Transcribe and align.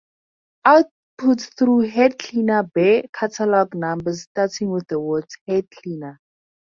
Outputs 0.65 1.55
through 1.55 1.81
Head 1.81 2.17
Cleaner 2.17 2.63
bare 2.63 3.03
catalog 3.13 3.75
numbers 3.75 4.23
starting 4.23 4.71
with 4.71 4.87
the 4.87 4.99
words 4.99 5.37
"head 5.47 5.69
cleaner". 5.69 6.19